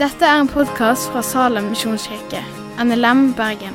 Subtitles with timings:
[0.00, 2.40] Dette er en podkast fra Salem misjonskirke,
[2.80, 3.74] NLM Bergen.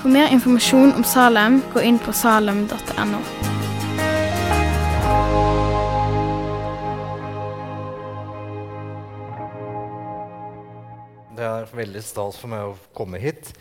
[0.00, 3.20] For mer informasjon om Salem, gå inn på salem.no.
[11.34, 13.54] Det er veldig stas for meg å komme hit.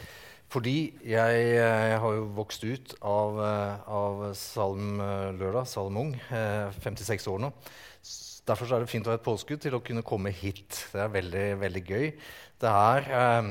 [0.53, 6.11] Fordi jeg, jeg har jo vokst ut av, eh, av Salm eh, Lørdag, Salm Ung,
[6.29, 7.49] eh, 56 år nå.
[8.45, 10.83] Derfor er det fint å ha et påskudd til å kunne komme hit.
[10.91, 12.09] Det er veldig, veldig gøy.
[12.61, 13.49] Det er, eh,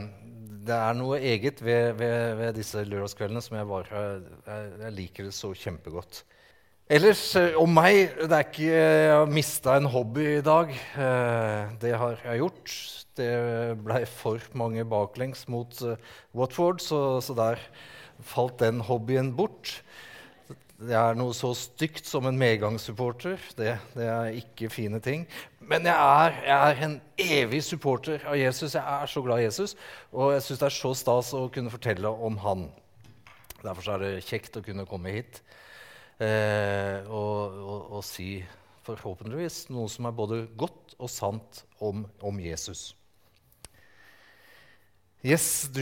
[0.69, 4.03] det er noe eget ved, ved, ved disse lørdagskveldene som jeg bare
[4.47, 6.23] jeg, jeg liker det så kjempegodt.
[6.91, 10.73] Ellers eh, om meg det er ikke, Jeg har mista en hobby i dag.
[10.99, 12.73] Eh, det har jeg gjort.
[13.17, 13.33] Det
[13.85, 16.01] ble for mange baklengs mot eh,
[16.35, 17.63] Watford, så, så der
[18.27, 19.77] falt den hobbyen bort.
[20.83, 23.39] Det er noe så stygt som en medgangssupporter.
[23.55, 25.29] Det, det er ikke fine ting.
[25.62, 28.75] Men jeg er, jeg er en evig supporter av Jesus.
[28.75, 29.77] Jeg er så glad i Jesus,
[30.11, 32.69] og jeg syns det er så stas å kunne fortelle om han.
[33.62, 35.45] Derfor er det kjekt å kunne komme hit
[36.23, 38.37] eh, og, og, og si
[38.87, 42.92] forhåpentligvis noe som er både godt og sant om, om Jesus.
[45.23, 45.78] Yes, du,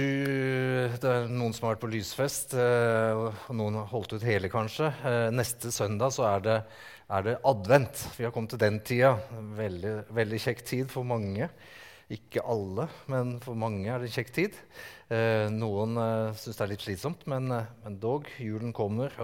[1.00, 4.50] Det er noen som har vært på lysfest, eh, og noen har holdt ut hele,
[4.52, 4.90] kanskje.
[5.00, 6.56] Eh, neste søndag så er det,
[7.08, 8.02] er det advent.
[8.18, 9.14] Vi har kommet til den tida.
[9.56, 11.48] Veldig, veldig kjekk tid for mange.
[12.10, 14.56] Ikke alle, men for mange er det en kjekk tid.
[15.14, 18.26] Eh, noen eh, syns det er litt slitsomt, men, eh, men dog.
[18.42, 19.14] Julen kommer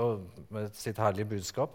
[0.55, 1.75] med sitt herlige budskap.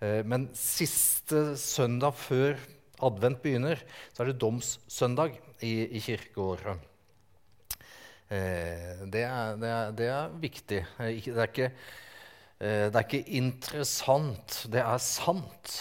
[0.00, 2.56] Eh, men siste søndag før
[3.04, 6.88] advent begynner, så er det domssøndag i, i kirkeåret.
[8.32, 10.82] Eh, det, er, det, er, det er viktig.
[11.04, 11.72] Eh, det, er ikke,
[12.56, 15.80] eh, det er ikke interessant, det er sant.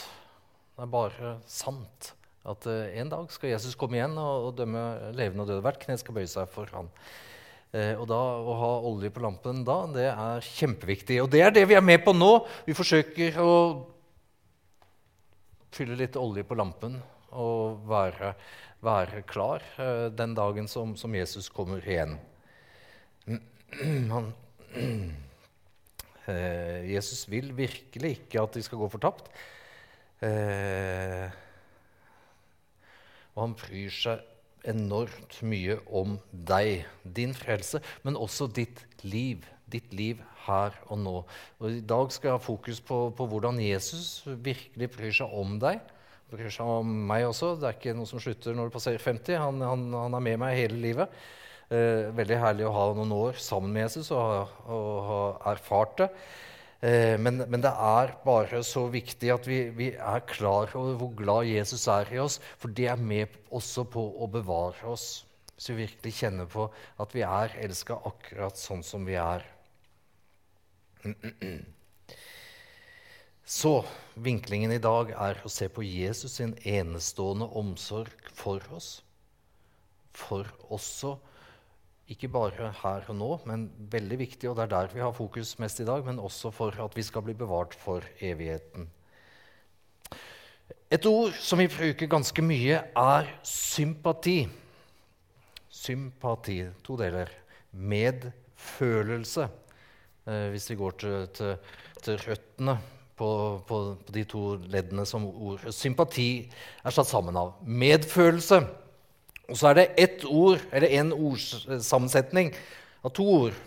[0.76, 2.16] Det er bare sant
[2.48, 4.84] at eh, en dag skal Jesus komme igjen og, og dømme
[5.18, 5.64] levende og døde.
[5.66, 6.88] Hvert kne skal bøye seg for han.
[7.76, 11.20] Eh, og da, Å ha olje på lampen da, det er kjempeviktig.
[11.24, 12.32] Og det er det vi er med på nå.
[12.68, 13.54] Vi forsøker å
[15.76, 16.98] fylle litt olje på lampen
[17.30, 18.34] og være,
[18.82, 22.18] være klar eh, den dagen som, som Jesus kommer igjen.
[24.10, 24.32] Han,
[26.90, 29.30] Jesus vil virkelig ikke at de skal gå fortapt.
[30.26, 31.30] Eh,
[33.40, 34.26] og han bryr seg
[34.68, 36.84] enormt mye om deg,
[37.16, 39.46] din frelse, men også ditt liv.
[39.70, 41.16] Ditt liv her og nå.
[41.62, 45.56] Og I dag skal jeg ha fokus på, på hvordan Jesus virkelig bryr seg om
[45.62, 45.80] deg.
[46.34, 47.54] Bryr seg om meg også.
[47.62, 49.38] Det er ikke noe som slutter når du passerer 50.
[49.40, 51.22] Han, han, han er med meg hele livet.
[51.70, 55.24] Eh, veldig herlig å ha noen år sammen med Jesus og, og ha
[55.54, 56.10] erfart det.
[56.80, 61.12] Eh, men, men det er bare så viktig at vi, vi er klar over hvor
[61.18, 65.26] glad Jesus er i oss, for det er med også på å bevare oss.
[65.58, 66.70] Hvis vi virkelig kjenner på
[67.04, 69.44] at vi er elska akkurat sånn som vi er.
[73.50, 73.74] Så
[74.14, 79.02] vinklingen i dag er å se på Jesus sin enestående omsorg for oss.
[80.14, 81.16] For også,
[82.10, 85.54] ikke bare her og nå, men veldig viktig, og det er der vi har fokus
[85.62, 88.90] mest i dag, men også for at vi skal bli bevart for evigheten.
[90.90, 94.40] Et ord som vi bruker ganske mye, er sympati.
[95.70, 96.64] Sympati.
[96.84, 97.30] To deler.
[97.72, 99.46] Medfølelse.
[100.26, 101.54] Eh, hvis vi går til, til,
[102.02, 102.80] til røttene
[103.20, 103.30] på,
[103.68, 106.30] på, på de to leddene som ord Sympati
[106.82, 108.64] er satt sammen av medfølelse.
[109.50, 112.54] Og så er det ett ord, eller en ordsammensetning
[113.04, 113.58] av to ord.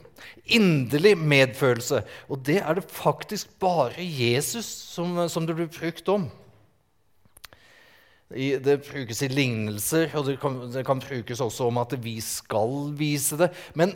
[0.54, 2.02] Inderlig medfølelse.
[2.30, 6.28] Og det er det faktisk bare Jesus som, som det blir brukt om.
[8.32, 12.16] I, det brukes i lignelser, og det kan, det kan brukes også om at vi
[12.24, 13.50] skal vise det.
[13.76, 13.92] Men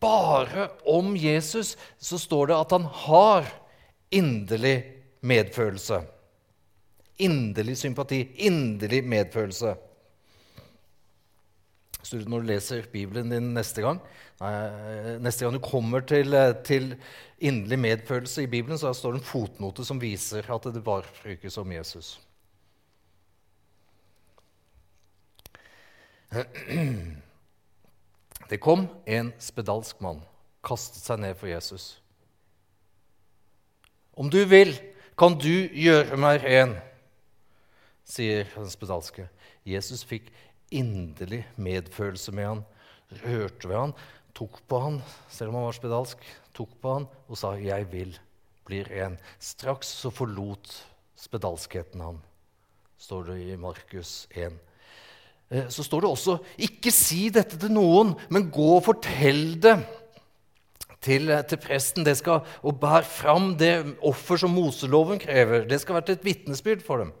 [0.00, 3.48] bare om Jesus så står det at han har
[4.14, 4.76] inderlig
[5.26, 6.02] medfølelse.
[7.22, 9.74] Inderlig sympati, inderlig medfølelse.
[12.10, 14.00] Når du leser Bibelen din neste gang,
[15.22, 16.34] neste gang du kommer til,
[16.66, 16.96] til
[17.38, 21.58] inderlig medfølelse i Bibelen, så står det en fotnote som viser at det bare brukes
[21.62, 22.20] om Jesus.
[28.50, 30.18] Det kom en spedalsk mann,
[30.64, 32.02] kastet seg ned for Jesus.
[34.12, 34.74] Om du vil,
[35.16, 36.74] kan du gjøre meg ren,
[38.04, 39.28] sier den spedalske.
[39.64, 40.28] Jesus fikk
[40.72, 42.64] inderlig medfølelse med han,
[43.22, 43.94] rørte ved han,
[44.36, 44.98] tok på han,
[45.30, 46.26] selv om han var spedalsk,
[46.56, 48.18] tok på han og sa 'Jeg vil
[48.64, 49.18] bli ren'.
[49.38, 50.84] Straks så forlot
[51.16, 52.20] spedalskheten han.
[52.98, 54.52] står det i Markus 1.
[55.50, 59.84] Eh, så står det også 'ikke si dette til noen, men gå og fortell det'
[61.02, 62.04] til, eh, til presten.
[62.04, 65.68] Det skal, og bær fram det offer som Moseloven krever.
[65.68, 67.12] Det skal være til et vitnesbyrd for dem.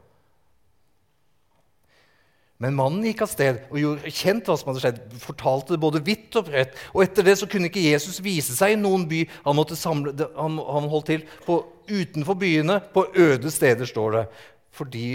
[2.62, 4.98] Men mannen gikk av sted og gjorde kjent hva som hadde skjedd.
[5.18, 6.76] fortalte det både vidt og bredt.
[6.94, 9.24] Og etter det så kunne ikke Jesus vise seg i noen by.
[9.48, 11.58] Han, samle, han, han holdt til på,
[11.90, 14.22] utenfor byene, på øde steder, står det.
[14.78, 15.08] Fordi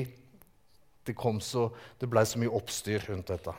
[1.08, 3.56] det, det ble så mye oppstyr rundt dette.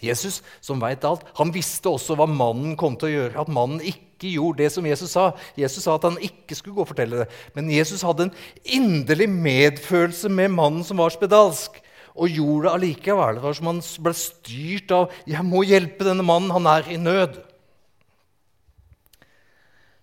[0.00, 3.42] Jesus, som veit alt, han visste også hva mannen kom til å gjøre.
[3.42, 5.32] At mannen ikke gjorde det som Jesus sa.
[5.58, 7.30] Jesus sa at han ikke skulle gå og fortelle det.
[7.58, 11.82] Men Jesus hadde en inderlig medfølelse med mannen som var spedalsk
[12.14, 13.38] og gjorde det allikevel.
[13.38, 16.96] Det var som han ble styrt av 'Jeg må hjelpe denne mannen, han er i
[16.96, 17.40] nød'.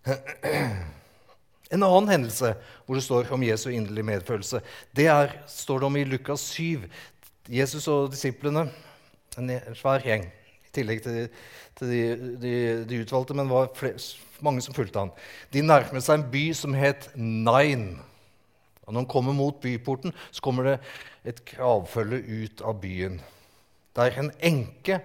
[1.67, 2.53] En annen hendelse
[2.85, 4.61] hvor det står om Jesu inderlige medfølelse,
[4.95, 6.85] det er, står det om i Lukas 7.
[7.49, 8.69] Jesus og disiplene,
[9.37, 10.23] en svær gjeng,
[10.63, 11.27] i tillegg til,
[11.75, 12.01] til de,
[12.41, 12.53] de,
[12.87, 13.99] de, utvalgte, men var flere,
[14.39, 15.11] mange som fulgte han.
[15.51, 17.97] De nærmet seg en by som het Nain.
[18.87, 20.75] Og når han kommer mot byporten, så kommer det
[21.27, 23.19] et kravfølge ut av byen.
[23.91, 25.01] Det er en enke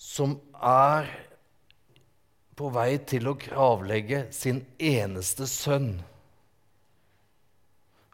[0.00, 1.10] som er
[2.56, 5.98] på vei til å gravlegge sin eneste sønn.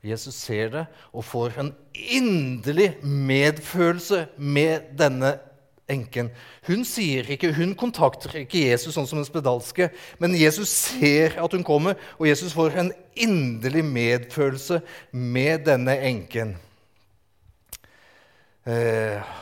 [0.07, 5.37] Jesus ser det og får en inderlig medfølelse med denne
[5.91, 6.31] enken.
[6.67, 9.89] Hun sier ikke, hun kontakter ikke Jesus sånn som en spedalske,
[10.23, 14.81] men Jesus ser at hun kommer, og Jesus får en inderlig medfølelse
[15.15, 16.57] med denne enken.
[18.67, 19.35] Eh,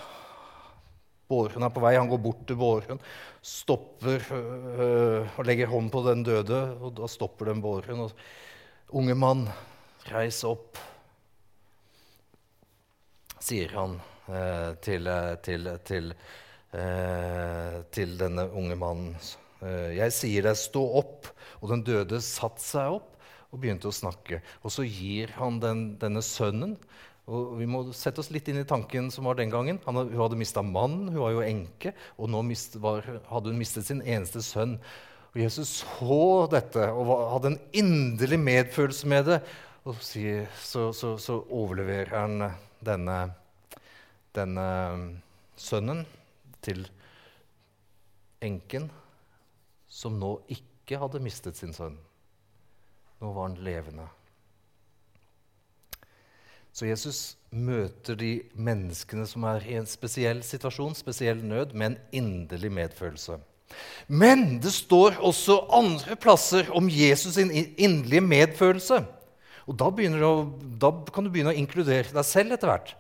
[1.25, 1.95] Bårhund er på vei.
[1.97, 3.01] Han går bort til Bårhund,
[3.41, 8.13] stopper øh, og legger hånd på den døde, og da stopper den Bårhund.
[8.95, 9.47] Unge mann,
[10.13, 10.77] reis opp,
[13.41, 16.13] sier han til, eh, til, til,
[16.73, 19.17] eh, til, denne unge mannen.
[19.65, 21.31] Jeg sier deg, stå opp.
[21.63, 23.15] Og den døde satte seg opp
[23.55, 24.43] og begynte å snakke.
[24.61, 26.77] Og så gir han den, denne sønnen
[27.25, 29.79] og Vi må sette oss litt inn i tanken som var den gangen.
[29.87, 33.61] Han, hun hadde mista mannen, hun var jo enke, og nå mist, var, hadde hun
[33.61, 34.75] mistet sin eneste sønn.
[35.33, 36.19] Og Jesus så
[36.53, 39.41] dette og var, hadde en inderlig medfølelse med det.
[39.89, 42.45] Og så, så, så overleverer han
[42.85, 43.19] denne
[44.35, 44.67] denne
[45.57, 46.05] sønnen
[46.65, 46.85] til
[48.45, 48.91] enken,
[49.89, 51.97] som nå ikke hadde mistet sin sønn.
[53.23, 54.09] Nå var han levende.
[56.75, 57.19] Så Jesus
[57.55, 63.39] møter de menneskene som er i en spesiell situasjon, spesiell nød, med en inderlig medfølelse.
[64.11, 69.05] Men det står også andre plasser om Jesus' sin inderlige medfølelse.
[69.71, 70.35] Og da, å,
[70.83, 72.93] da kan du begynne å inkludere deg selv etter hvert.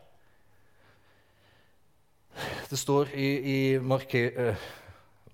[2.64, 4.56] Det står i, i Marke, uh,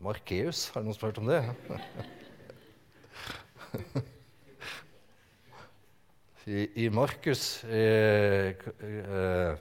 [0.02, 1.44] Markeus Har noen spurt om det?
[6.50, 9.54] I, i Markus eh, eh,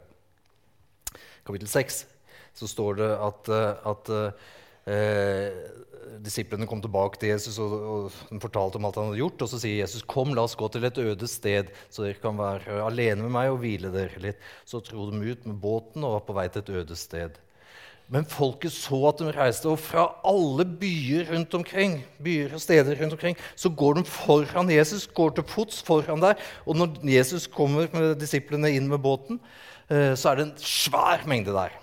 [1.45, 2.05] kapittel 6
[2.57, 3.49] så står det at,
[3.91, 4.09] at
[4.89, 5.49] eh,
[6.23, 9.43] disiplene kom tilbake til Jesus og, og fortalte om alt han hadde gjort.
[9.45, 12.39] Og så sier Jesus, 'Kom, la oss gå til et øde sted, så dere kan
[12.39, 16.17] være alene med meg og hvile dere litt.' Så dro de ut med båten og
[16.17, 17.37] var på vei til et øde sted.
[18.09, 22.97] Men folket så at de reiste, og fra alle byer rundt omkring, byer og steder
[22.97, 26.39] rundt omkring, så går de foran Jesus, går til fots foran der.
[26.65, 29.37] Og når Jesus kommer med disiplene inn med båten,
[29.91, 31.75] eh, så er det en svær mengde der.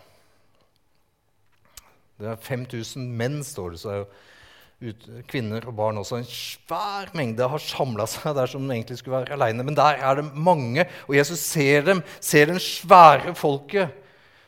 [2.19, 3.81] Det er 5000 menn, står det.
[3.81, 4.93] så er jo
[5.31, 6.19] kvinner og barn også.
[6.19, 9.63] En svær mengde har samla seg der som de egentlig skulle være aleine.
[9.63, 13.95] Men der er det mange, og Jesus ser dem, ser den svære folket.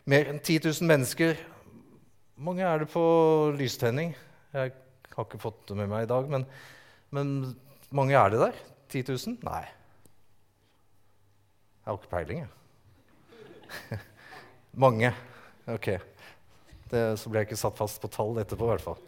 [0.08, 1.36] Mer enn 10 000 mennesker
[2.38, 3.04] mange er det på
[3.58, 4.12] lystenning?
[4.54, 4.72] Jeg
[5.14, 6.44] har ikke fått det med meg i dag, men,
[7.14, 7.32] men
[7.94, 8.60] mange er det der?
[8.92, 9.38] 10 000?
[9.44, 9.64] Nei.
[11.82, 13.98] Jeg har ikke peiling, jeg.
[14.84, 15.12] mange.
[15.68, 15.90] Ok.
[16.88, 19.00] Det, så ble jeg ikke satt fast på tall etterpå, i hvert fall.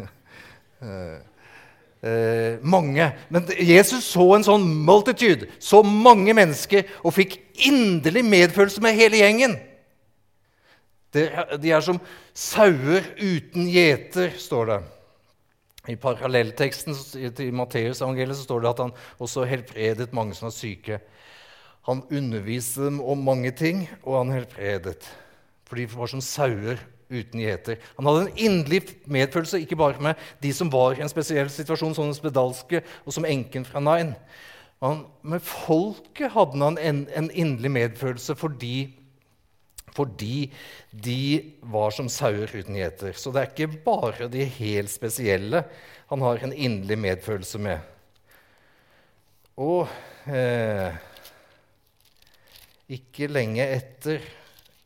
[0.86, 1.18] eh,
[2.02, 3.10] eh, mange.
[3.30, 9.20] Men Jesus så en sånn multitude, så mange mennesker, og fikk inderlig medfølelse med hele
[9.20, 9.60] gjengen.
[11.12, 11.98] De er som
[12.36, 14.80] sauer uten gjeter, står det.
[15.90, 16.94] I parallellteksten
[17.34, 21.00] til Matteusevangeliet står det at han også helbredet mange som var syke.
[21.88, 25.08] Han underviste dem om mange ting, og han helbredet.
[25.66, 26.78] For de var som sauer
[27.10, 27.80] uten gjeter.
[27.96, 31.96] Han hadde en inderlig medfølelse ikke bare med de som var i en spesiell situasjon,
[31.96, 34.14] som den spedalske og som enken fra Nain,
[34.80, 38.99] Han, med folket hadde han en, en inderlig medfølelse fordi,
[39.94, 40.50] fordi
[40.90, 41.22] de
[41.72, 43.16] var som sauer uten gjeter.
[43.18, 45.64] Så det er ikke bare de helt spesielle
[46.10, 47.78] han har en inderlig medfølelse med.
[49.60, 49.86] Og
[50.26, 50.96] eh,
[52.90, 54.24] ikke lenge etter,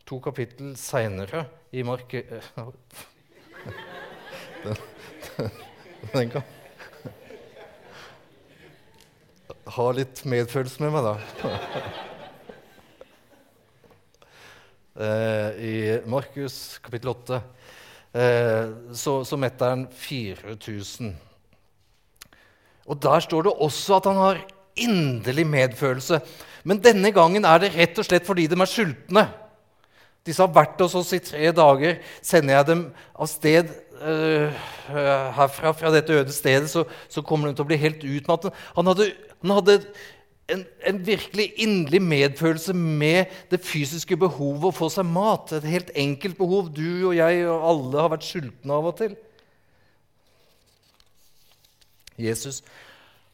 [0.05, 2.13] to kapittel seinere i Mark...
[4.65, 4.77] Den,
[6.13, 6.45] den kan
[9.77, 12.14] Ha litt medfølelse med meg, da.
[14.95, 17.41] Eh, I Markus kapittel 8
[18.15, 21.15] eh, så, så metter han 4000.
[22.87, 24.43] Og der står det også at han har
[24.79, 26.21] inderlig medfølelse.
[26.63, 29.27] Men denne gangen er det rett og slett fordi de er sultne.
[30.25, 31.99] Disse har vært hos oss i tre dager.
[32.25, 34.65] Sender jeg dem av sted uh,
[35.37, 38.57] herfra, fra dette øde stedet, så, så, kommer de til å bli helt utmattet.
[38.79, 39.11] Han hadde,
[39.43, 39.77] han hadde
[40.49, 45.53] en, en, virkelig inderlig medfølelse med det fysiske behovet å få seg mat.
[45.57, 49.15] Et helt enkelt behov du og jeg og alle har vært sultne av og til.
[52.21, 52.61] Jesus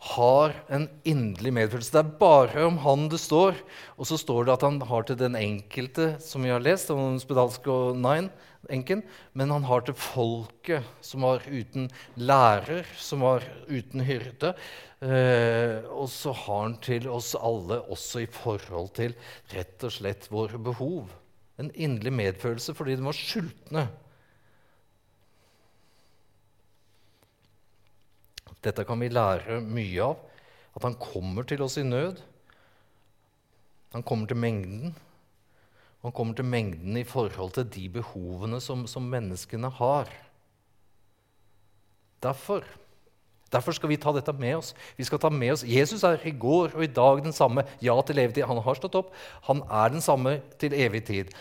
[0.01, 1.93] har en inderlig medfølelse.
[1.93, 3.59] Det er bare om han det står.
[4.01, 7.19] Og så står det at han har til den enkelte, som vi har lest, om
[7.21, 8.33] spedalsk og nine,
[8.73, 9.03] enken,
[9.37, 11.89] men han har til folket, som var uten
[12.21, 14.55] lærer, som var uten hyrde.
[15.01, 19.17] Eh, og så har han til oss alle, også i forhold til
[19.55, 21.09] rett og slett våre behov.
[21.61, 23.89] En inderlig medfølelse fordi de var sultne.
[28.65, 30.19] Dette kan vi lære mye av.
[30.77, 32.21] At han kommer til oss i nød.
[33.95, 34.95] Han kommer til mengden.
[36.05, 40.13] Han kommer til mengden i forhold til de behovene som, som menneskene har.
[42.23, 42.65] Derfor,
[43.53, 44.73] derfor skal vi ta dette med oss.
[44.97, 47.67] Vi skal ta med oss, Jesus er i går og i dag den samme.
[47.83, 48.47] Ja til evig tid.
[48.49, 49.13] Han har stått opp.
[49.49, 51.35] Han er den samme til evig tid.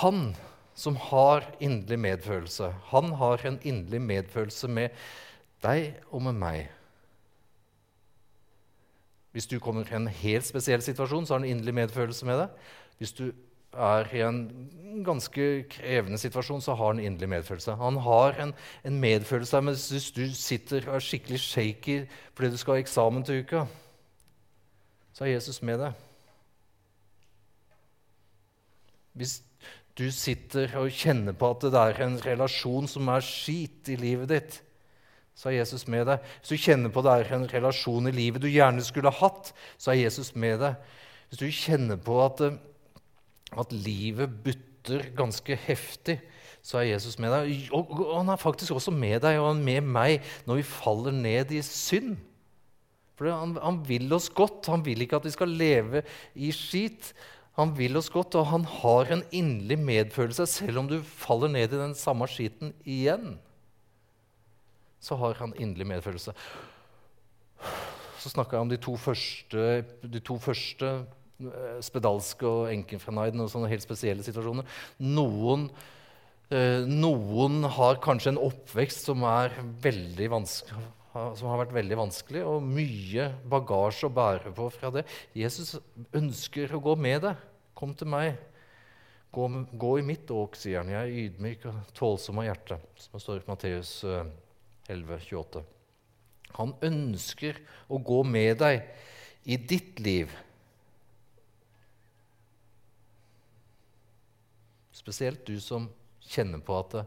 [0.00, 0.30] Han
[0.74, 4.88] som har inderlig medfølelse, han har en inderlig medfølelse med
[5.62, 6.70] deg og med meg.
[9.32, 12.68] Hvis du kommer i en helt spesiell situasjon, så har han inderlig medfølelse med deg.
[13.00, 13.30] Hvis du
[13.72, 14.40] er i en
[15.04, 17.76] ganske krevende situasjon, så har han inderlig medfølelse.
[17.80, 18.52] Han har en,
[18.84, 22.02] en medfølelse men hvis du sitter og er skikkelig shaky
[22.34, 23.64] fordi du skal ha eksamen til uka,
[25.12, 25.96] så er Jesus med deg.
[29.12, 29.40] Hvis
[29.98, 34.30] du sitter og kjenner på at det er en relasjon som er skit i livet
[34.32, 34.60] ditt,
[35.34, 36.24] så er Jesus med deg.
[36.40, 39.92] Hvis du kjenner på det er en relasjon i livet du gjerne skulle hatt, så
[39.92, 40.98] er Jesus med deg.
[41.30, 42.58] Hvis du kjenner på at, eh,
[43.58, 46.18] at livet butter ganske heftig,
[46.62, 47.70] så er Jesus med deg.
[47.74, 51.54] Og, og han er faktisk også med deg og med meg når vi faller ned
[51.56, 52.14] i synd.
[53.18, 54.68] For han, han vil oss godt.
[54.70, 57.10] Han vil ikke at vi skal leve i skit.
[57.58, 61.74] Han vil oss godt, og han har en inderlig medfølelse selv om du faller ned
[61.74, 63.34] i den samme skiten igjen
[65.02, 66.34] så har han inderlig medfølelse.
[68.22, 73.14] Så snakka jeg om de to første, de to første eh, spedalske og enken fra
[73.16, 74.68] Naiden og sånne helt spesielle situasjoner.
[75.02, 75.66] Noen,
[76.54, 79.26] eh, noen har kanskje en oppvekst som, som
[81.50, 85.02] har vært veldig vanskelig, og mye bagasje å bære på fra det.
[85.34, 85.74] Jesus
[86.14, 87.42] ønsker å gå med deg.
[87.74, 88.38] Kom til meg.
[89.34, 89.48] Gå,
[89.80, 90.92] gå i mitt åk, sier han.
[90.92, 94.26] Jeg er ydmyk og tålsom av hjerte, som det står i Matteus eh,
[94.92, 95.62] 11,28.
[96.58, 97.58] Han ønsker
[97.88, 98.82] å gå med deg
[99.48, 100.32] i ditt liv.
[104.94, 105.88] Spesielt du som
[106.30, 107.00] kjenner på at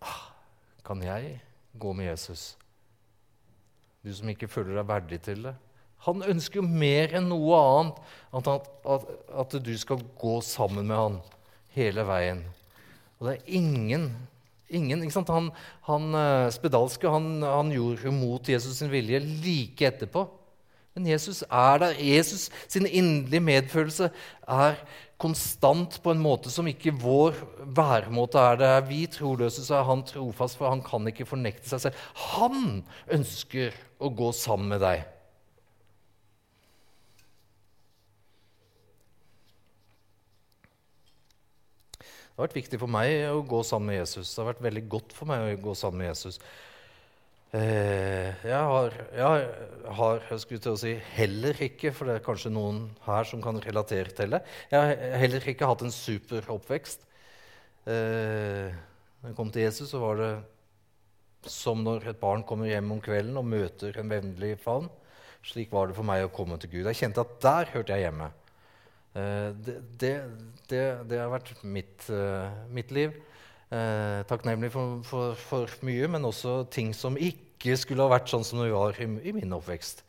[0.00, 0.22] ah,
[0.84, 1.38] Kan jeg
[1.80, 2.54] gå med Jesus?
[4.04, 5.54] Du som ikke føler deg verdig til det.
[6.04, 8.00] Han ønsker jo mer enn noe annet
[8.36, 11.16] at, at, at du skal gå sammen med han
[11.72, 12.42] hele veien.
[13.16, 14.10] Og det er ingen
[14.74, 15.50] Ingen, han,
[15.88, 20.26] han, eh, spedalske han, han gjorde mot Jesus' sin vilje like etterpå.
[20.94, 21.96] Men Jesus er der.
[21.98, 24.10] Jesus sin inderlige medfølelse
[24.46, 24.76] er
[25.18, 27.38] konstant på en måte som ikke vår
[27.76, 28.60] væremåte er.
[28.60, 32.06] Det er vi troløse, så er han trofast, for han kan ikke fornekte seg selv.
[32.34, 35.02] Han ønsker å gå sammen med deg.
[42.34, 44.32] Det har vært viktig for meg å gå sammen med Jesus.
[44.34, 46.40] Det har vært veldig godt for meg å gå sammen med Jesus.
[47.54, 52.24] Eh, jeg har, jeg har jeg skulle til å si heller ikke, for det er
[52.26, 54.40] kanskje noen her som kan relatere til det
[54.72, 57.06] Jeg har heller ikke hatt en super oppvekst.
[57.86, 60.34] Når da jeg kom til Jesus, så var det
[61.46, 64.90] som når et barn kommer hjem om kvelden og møter en vennlig favn.
[65.46, 66.88] Slik var det for meg å komme til Gud.
[66.88, 68.34] Jeg kjente at der hørte jeg hjemme.
[69.14, 69.76] Eh, det,
[70.68, 73.14] det, det, har vært mitt, uh, mitt liv.
[73.74, 78.44] Eh, takknemlig for, for, for, mye, men også ting som ikke skulle ha vært sånn
[78.46, 80.04] som det var i, i min oppvekst.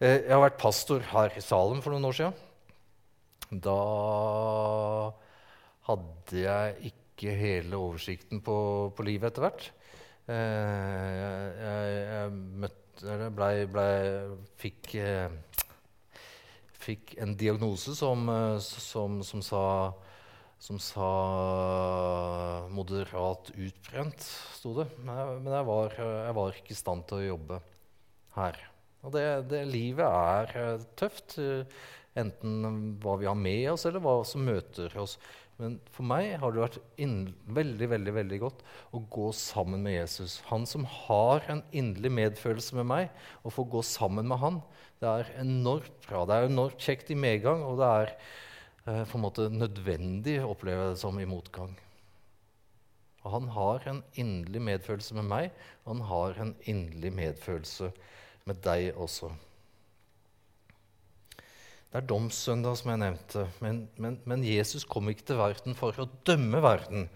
[0.00, 3.60] Eh, jeg har vært pastor her i Salem for noen år siden.
[3.64, 3.76] Da
[5.90, 8.56] hadde jeg ikke hele oversikten på,
[8.96, 9.68] på livet etter hvert.
[10.24, 12.34] Eh, jeg, jeg, jeg
[12.64, 13.86] møtte eller ble, ble,
[14.62, 15.28] fikk, eh,
[16.84, 19.64] fikk, en diagnose som, eh, som, som, sa,
[20.58, 21.10] som sa
[22.74, 24.88] moderat utbrent, sto det.
[25.04, 27.60] Men jeg var, jeg var, ikke i stand til å jobbe
[28.38, 28.60] her.
[29.04, 31.38] Og det, det livet er eh, tøft,
[32.14, 35.18] enten hva vi har med oss, eller hva som møter oss.
[35.60, 40.40] Men for meg har det vært veldig veldig, veldig godt å gå sammen med Jesus.
[40.48, 43.12] Han som har en inderlig medfølelse med meg,
[43.46, 44.58] å få gå sammen med han,
[44.98, 46.24] det er enormt bra.
[46.26, 50.50] Det er enormt kjekt i medgang, og det er eh, på en måte nødvendig å
[50.56, 51.74] oppleve det som i motgang.
[53.24, 57.94] Og han har en inderlig medfølelse med meg, og han har en inderlig medfølelse
[58.44, 59.30] med deg også.
[61.94, 63.42] Det er domssøndag, som jeg nevnte.
[63.62, 67.06] Men, men, men, Jesus kom ikke til verden for å dømme verden.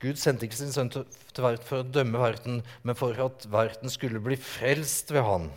[0.00, 1.04] Gud sendte ikke sin sønn til,
[1.36, 5.50] verden for å dømme verden, men for at verden skulle bli frelst ved han.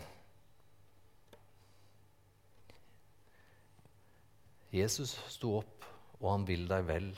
[4.76, 5.90] Jesus sto opp,
[6.20, 7.10] og han vil deg vel,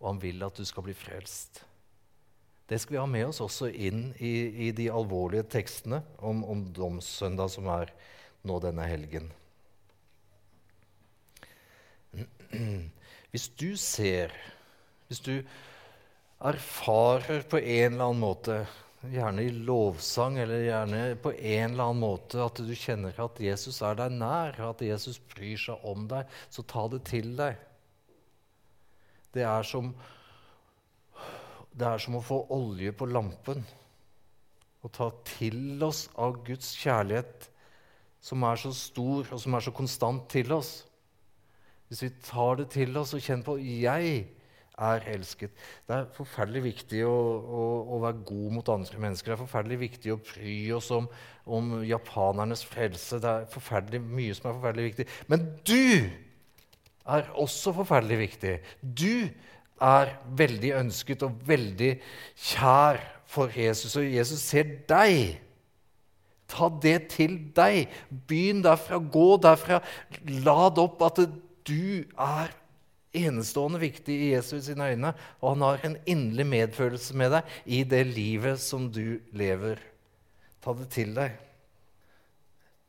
[0.00, 1.66] og han vil at du skal bli frelst.
[2.64, 4.36] Det skal vi ha med oss også inn i,
[4.72, 7.92] i de alvorlige tekstene om, om domssøndag, som er
[8.48, 9.36] nå denne helgen.
[13.32, 14.32] Hvis du ser,
[15.08, 15.34] hvis du
[16.40, 18.54] erfarer på en eller annen måte,
[19.12, 23.80] gjerne i lovsang eller gjerne på en eller annen måte, at du kjenner at Jesus
[23.84, 27.58] er deg nær, at Jesus bryr seg om deg, så ta det til deg.
[29.36, 29.92] Det er som,
[31.76, 33.62] det er som å få olje på lampen.
[34.80, 37.50] Å ta til oss av Guds kjærlighet,
[38.22, 40.78] som er så stor og som er så konstant til oss.
[41.88, 44.26] Hvis vi tar det til oss og kjenner på 'jeg
[44.78, 45.54] er elsket'.
[45.88, 47.62] Det er forferdelig viktig å, å,
[47.94, 49.32] å, være god mot andre mennesker.
[49.32, 51.08] Det er forferdelig viktig å bry oss om,
[51.46, 53.20] om, japanernes frelse.
[53.22, 55.06] Det er forferdelig mye som er forferdelig viktig.
[55.32, 56.10] Men du
[57.06, 58.54] er også forferdelig viktig.
[58.82, 59.28] Du
[59.80, 61.96] er veldig ønsket og veldig
[62.34, 65.40] kjær for Jesus, og Jesus ser deg.
[66.50, 67.90] Ta det til deg.
[68.28, 69.80] Begynn derfra, gå derfra.
[70.46, 71.30] Lad opp at det,
[71.66, 72.54] du er
[73.16, 77.82] enestående viktig i Jesus sine øyne, og han har en inderlig medfølelse med deg i
[77.88, 79.80] det livet som du lever.
[80.62, 81.36] Ta det til deg.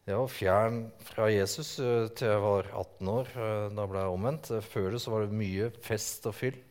[0.07, 3.31] Jeg var fjern fra Jesus eh, til jeg var 18 år.
[3.35, 4.51] Eh, da ble jeg omvendt.
[4.63, 6.61] Før det så var det mye fest og fyll.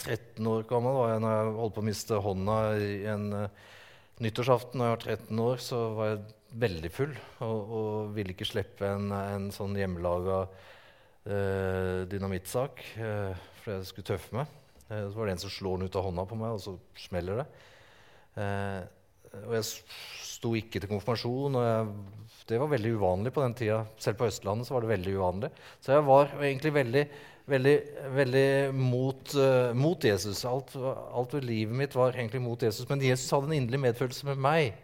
[0.00, 3.66] 13 år gammel var jeg når jeg holdt på å miste hånda i en uh,
[4.24, 4.80] nyttårsaften.
[4.80, 6.24] Da jeg var 13 år, så var jeg
[6.64, 7.12] veldig full
[7.44, 10.73] og, og ville ikke slippe en, en sånn hjemmelaga eh,
[11.24, 14.50] dynamittsak eh, fordi jeg skulle tøffe meg.
[14.90, 16.74] Eh, så var det en som slår den ut av hånda på meg, og så
[17.00, 17.46] smeller det.
[18.42, 18.82] Eh,
[19.44, 19.66] og jeg
[20.28, 21.56] sto ikke til konfirmasjon.
[21.58, 23.80] og jeg, Det var veldig uvanlig på den tida.
[23.98, 25.50] Selv på Østlandet så var det veldig uvanlig.
[25.80, 27.04] Så jeg var egentlig veldig,
[27.50, 27.76] veldig,
[28.14, 29.34] veldig mot,
[29.74, 30.44] mot Jesus.
[30.44, 32.86] Alt, alt, ved livet mitt var egentlig mot Jesus.
[32.88, 34.78] Men Jesus hadde en inderlig medfølelse med meg.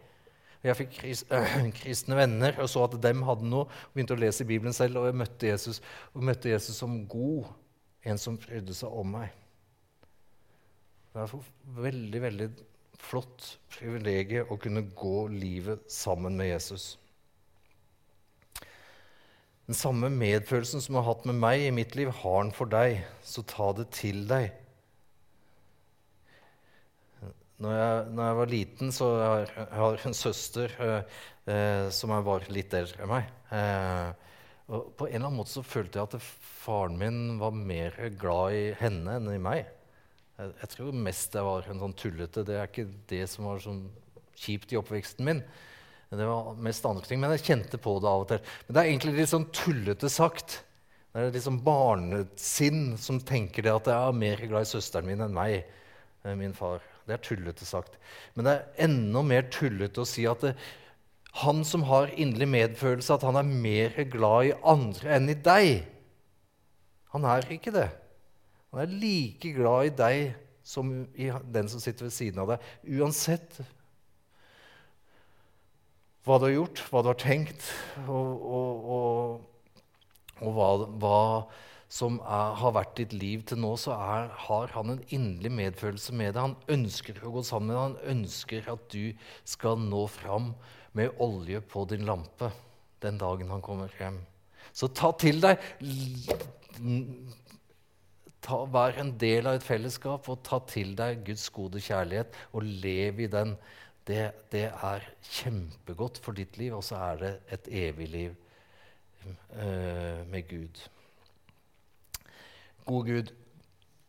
[0.64, 0.99] Jeg fikk
[1.81, 3.66] kristne venner og så at dem hadde noe.
[3.66, 5.81] og Begynte å lese Bibelen selv, og jeg møtte Jesus,
[6.12, 7.49] og møtte Jesus som god.
[8.05, 9.33] En som brydde seg om meg.
[11.11, 12.49] Det er et veldig, veldig
[13.01, 16.94] flott privilegium å kunne gå livet sammen med Jesus.
[19.66, 23.05] Den samme medfølelsen som har hatt med meg i mitt liv, har han for deg.
[23.23, 24.51] Så ta det til deg.
[27.61, 32.46] Når jeg, når jeg, var liten, så har jeg en søster eh, eh, som var
[32.49, 33.33] litt eldre enn meg.
[33.53, 34.29] Eh,
[34.70, 36.31] og på en eller annen måte så følte jeg at
[36.62, 39.68] faren min var mer glad i henne enn i meg.
[40.38, 42.46] Jeg, jeg tror mest jeg var en sånn tullete.
[42.49, 43.83] Det er ikke det som var sånn
[44.40, 45.42] kjipt i oppveksten min.
[46.11, 48.40] Det var mest andre ting, Men jeg kjente på det av og til.
[48.66, 50.62] Men det er egentlig litt sånn tullete sagt.
[51.12, 55.23] Det er sånn barnesinn som tenker det at jeg er mer glad i søsteren min
[55.27, 55.66] enn meg,
[56.25, 56.83] eh, min far.
[57.06, 57.96] Det er tullete sagt.
[58.34, 60.54] Men det er enda mer tullete å si at det,
[61.44, 65.84] han som har inderlig medfølelse, at han er mer glad i andre enn i deg.
[67.14, 67.88] Han er ikke det.
[68.70, 70.32] Han er like glad i deg
[70.66, 72.66] som i den som sitter ved siden av deg.
[72.98, 73.60] Uansett
[76.26, 77.64] hva du har gjort, hva du har tenkt,
[78.04, 79.72] og, og, og,
[80.44, 80.68] og hva,
[81.00, 81.20] hva,
[81.90, 86.14] som er, har vært ditt liv til nå, så er, har han en inderlig medfølelse
[86.14, 86.44] med deg.
[86.44, 87.83] Han ønsker å gå sammen med deg.
[87.83, 90.53] Han ønsker at du skal nå fram
[90.94, 92.53] med olje på din lampe
[93.03, 94.20] den dagen han kommer hjem.
[94.76, 95.59] Så ta til deg
[98.44, 102.68] ta, Vær en del av et fellesskap og ta til deg Guds gode kjærlighet og
[102.85, 103.57] lev i den.
[104.07, 104.22] Det,
[104.53, 108.33] det er kjempegodt for ditt liv, og så er det et evig liv
[109.26, 110.81] uh, med Gud.
[112.90, 113.29] Gode Gud,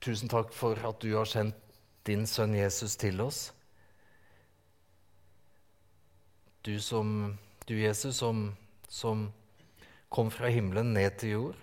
[0.01, 1.57] tusen takk for at du har sendt
[2.09, 3.51] din sønn Jesus til oss.
[6.65, 7.37] Du, som,
[7.69, 8.47] du Jesus, som,
[8.89, 9.27] som
[10.09, 11.61] kom fra himmelen ned til jord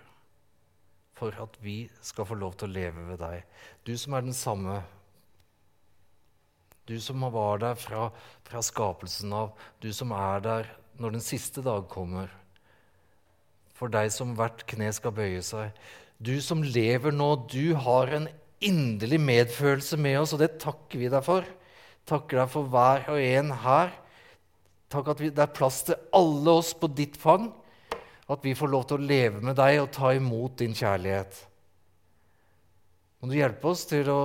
[1.18, 3.42] for at vi skal få lov til å leve ved deg.
[3.82, 4.78] Du som er den samme.
[6.86, 8.12] Du som var der fra,
[8.46, 9.56] fra skapelsen av.
[9.82, 10.70] Du som er der
[11.02, 12.30] når den siste dag kommer.
[13.74, 15.74] For deg som hvert kne skal bøye seg.
[16.18, 18.26] Du som lever nå, du har en
[18.58, 21.46] inderlig medfølelse med oss, og det takker vi deg for.
[22.08, 23.92] Takker deg for hver og en her.
[24.90, 27.52] Takk at vi, det er plass til alle oss på ditt fang.
[28.28, 31.38] At vi får lov til å leve med deg og ta imot din kjærlighet.
[33.20, 34.18] Må du hjelpe oss til å,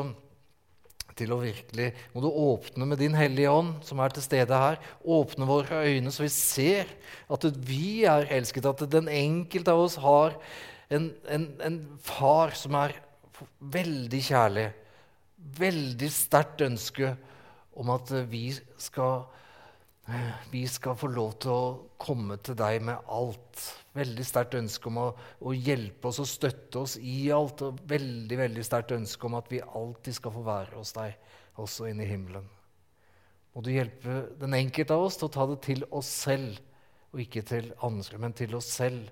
[1.18, 4.82] til å virkelig Må du åpne med din Hellige Ånd, som er til stede her.
[5.06, 6.90] Åpne våre øyne, så vi ser
[7.30, 10.40] at vi er elsket, at den enkelte av oss har
[10.90, 12.96] en, en, en far som er
[13.74, 14.68] veldig kjærlig,
[15.60, 17.14] veldig sterkt ønske
[17.80, 18.50] om at vi
[18.82, 19.24] skal,
[20.52, 23.64] vi skal få lov til å komme til deg med alt.
[23.94, 25.08] Veldig sterkt ønske om å,
[25.42, 27.66] å, hjelpe oss og støtte oss i alt.
[27.66, 31.18] Og veldig veldig sterkt ønske om at vi alltid skal få være hos deg,
[31.62, 32.46] også inne i himmelen.
[33.54, 36.58] Må du hjelpe den enkelte av oss til å ta det til oss selv,
[37.14, 39.12] og ikke til andre, men til oss selv